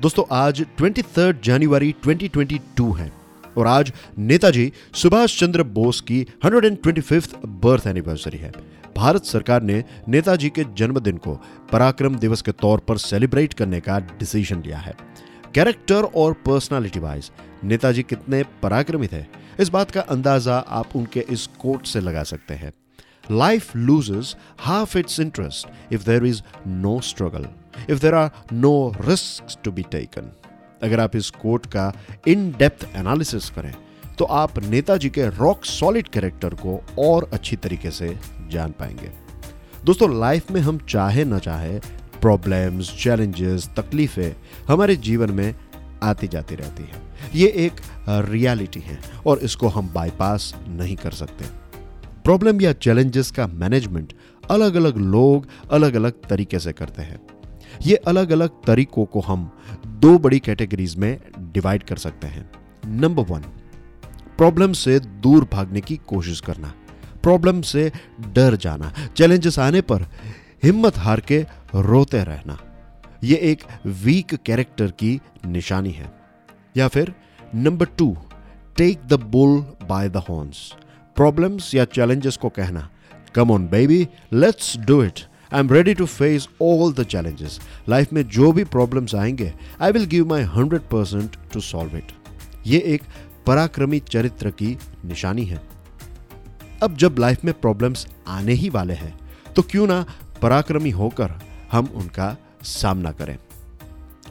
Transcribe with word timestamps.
दोस्तों, 0.00 0.24
आज 0.32 0.60
ट्वेंटी 0.76 1.02
जनवरी 1.44 1.94
2022 2.04 2.96
है 2.98 3.10
और 3.58 3.66
आज 3.66 3.92
नेताजी 4.18 4.72
सुभाष 4.94 5.38
चंद्र 5.40 5.62
बोस 5.62 6.00
की 6.00 6.20
125th 6.44 7.34
बर्थ 7.64 7.86
एनिवर्सरी 7.86 8.38
है। 8.38 8.52
भारत 8.96 9.24
सरकार 9.24 9.62
ने 9.62 9.84
नेताजी 10.08 10.48
के 10.48 10.64
जन्मदिन 10.78 11.16
को 11.16 11.34
पराक्रम 11.72 12.16
दिवस 12.16 12.42
के 12.42 12.52
तौर 12.52 12.78
पर 12.78 12.98
सेलिब्रेट 12.98 13.54
करने 13.54 13.80
का 13.80 13.98
डिसीज़न 13.98 14.62
लिया 14.62 14.78
है। 14.78 14.96
कैरेक्टर 15.54 16.10
और 16.14 16.32
पर्सनालिटी 16.46 16.98
वाइज 16.98 17.30
नेताजी 17.64 18.02
कितने 18.02 18.42
पराक्रमी 18.62 19.06
थे, 19.06 19.24
इस 19.60 19.68
बात 19.68 19.90
का 19.90 20.00
अंदाज़ा 20.00 20.58
आप 20.58 20.96
उनके 20.96 21.26
इस 21.30 21.46
कोट 21.60 21.86
से 21.86 22.00
लगा 22.00 22.22
सकते 22.24 22.54
हैं। 22.54 22.72
Life 23.30 23.76
loses 23.76 24.36
half 24.60 24.98
its 24.98 25.20
interest 25.20 25.92
if 25.92 26.04
there 26.04 26.24
is 26.24 26.42
no 26.66 27.00
struggle 27.00 27.46
if 27.90 28.00
there 28.00 28.14
are 28.14 28.30
no 28.52 28.72
risk 29.00 29.58
to 29.64 29.72
be 29.72 29.82
taken 29.82 30.30
अगर 30.82 31.00
आप 31.00 31.16
इस 31.16 31.30
कोट 31.30 31.66
का 31.66 31.92
इन 32.28 32.50
डेप्थ 32.52 32.88
एनालिसिस 32.96 33.48
करें 33.50 33.74
तो 34.18 34.24
आप 34.24 34.58
नेताजी 34.64 35.10
के 35.10 35.26
रॉक 35.28 35.64
सॉलिड 35.64 36.08
कैरेक्टर 36.08 36.54
को 36.54 36.80
और 36.98 37.28
अच्छी 37.32 37.56
तरीके 37.56 37.90
से 37.90 38.16
जान 38.50 38.70
पाएँगे। 38.70 39.10
दोस्तों 39.84 40.08
लाइफ 40.20 40.50
में 40.50 40.60
हम 40.60 40.78
चाहे 40.88 41.24
ना 41.24 41.38
चाहे 41.38 41.78
प्रॉब्लम्स 42.20 42.92
चैलेंजेस 43.02 43.68
तकलीफें 43.76 44.32
हमारे 44.68 44.96
जीवन 44.98 45.30
में 45.30 45.54
आती 46.02 46.28
जाती 46.28 46.54
रहती 46.54 46.82
है। 46.82 47.02
ये 47.34 47.46
एक 47.56 47.80
रियलिटी 48.28 48.80
है 48.80 48.98
और 49.26 49.38
इसको 49.38 49.68
हम 49.68 49.88
बाईपास 49.94 50.52
नहीं 50.68 50.96
कर 50.96 51.12
सकते। 51.12 51.44
प्रॉब्लम 52.24 52.60
या 52.60 52.72
चैलेंजेस 52.72 53.30
का 53.30 53.46
मैनेजमेंट 53.46 54.12
अलग 54.50 54.74
अलग 54.74 54.96
लोग 54.96 55.46
अलग 55.70 55.94
अलग 55.94 56.20
तरीके 56.28 56.58
से 56.58 56.72
करते 56.72 57.02
हैं। 57.02 57.20
ये 57.86 57.96
अलग 57.96 58.30
अलग 58.30 58.48
तरीकों 58.66 59.04
को 59.04 59.20
हम 59.20 59.50
दो 59.86 60.18
बड़ी 60.18 60.38
कैटेगरीज 60.38 60.96
में 60.96 61.18
डिवाइड 61.38 61.82
कर 61.82 61.96
सकते 61.96 62.26
हैं। 62.26 62.50
नंबर 62.86 63.22
वन 63.22 63.40
प्रॉब्लम 64.36 64.72
से 64.72 65.00
दूर 65.00 65.48
भागने 65.52 65.80
की 65.80 65.96
कोशिश 65.96 66.40
करना। 66.40 66.72
प्रॉब्लम 67.22 67.60
से 67.62 67.92
डर 68.20 68.56
जाना। 68.56 68.92
चैलेंजेस 69.16 69.58
आने 69.58 69.80
पर 69.80 70.06
हिम्मत 70.62 70.96
हार 70.96 71.20
के 71.20 71.46
रोते 71.74 72.24
रहना। 72.24 72.58
यह 73.24 73.38
एक 73.42 73.62
वीक 73.86 74.34
कैरेक्टर 74.34 74.90
की 74.90 75.20
निशानी 75.46 75.90
है। 75.90 76.12
या 76.76 76.88
फिर 76.88 77.14
number 77.54 77.86
two 77.86 78.16
take 78.76 79.00
the 79.08 79.14
bull 79.14 79.60
by 79.88 80.08
the 80.08 80.16
horns 80.16 80.74
problems 81.16 81.74
या 81.74 81.84
चैलेंजेस 81.84 82.36
को 82.36 82.48
कहना। 82.48 82.88
Come 83.34 83.50
on 83.50 83.68
baby 83.68 84.08
let's 84.32 84.76
do 84.78 85.02
it 85.02 85.20
I 85.52 85.60
am 85.60 85.72
ready 85.72 85.94
to 85.94 86.06
face 86.06 86.48
all 86.62 86.92
the 86.92 87.04
challenges 87.04 87.58
life 87.88 88.12
में 88.12 88.22
जो 88.28 88.52
भी 88.52 88.64
प्रॉब्लम्स 88.64 89.14
आएँगे 89.14 89.52
I 89.82 89.92
will 89.92 90.04
give 90.06 90.26
my 90.28 90.42
hundred 90.54 90.82
percent 90.90 91.36
to 91.52 91.60
solve 91.60 91.96
it 91.96 92.12
ये 92.66 92.78
एक 92.94 93.02
पराक्रमी 93.46 94.00
चरित्र 94.10 94.50
की 94.52 94.76
निशानी 95.04 95.44
है 95.44 95.60
अब 96.82 96.96
जब 96.96 97.16
लाइफ 97.18 97.44
में 97.44 97.52
प्रॉब्लम्स 97.60 98.06
आने 98.28 98.52
ही 98.52 98.68
वाले 98.70 98.94
हैं 98.94 99.14
तो 99.56 99.62
क्यों 99.62 99.86
ना 99.86 100.04
पराक्रमी 100.42 100.90
होकर 100.90 101.38
हम 101.72 101.88
उनका 101.94 102.36
सामना 102.64 103.12
करें 103.12 103.36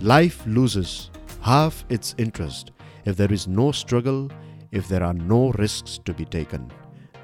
life 0.04 0.48
loses 0.48 0.96
half 1.42 1.84
its 1.94 2.16
interest 2.20 2.72
if 3.08 3.18
there 3.18 3.34
is 3.34 3.50
no 3.50 3.72
struggle 3.74 4.28
if 4.74 4.90
there 4.90 5.04
are 5.04 5.14
no 5.14 5.50
risk 5.60 6.02
to 6.06 6.14
be 6.14 6.26
taken 6.32 6.70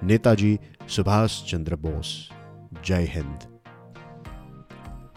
Netaji 0.04 0.58
Subhash 0.90 1.44
Chandra 1.52 1.76
Bose 1.76 2.18
जय 2.84 3.08
Hind. 3.08 3.55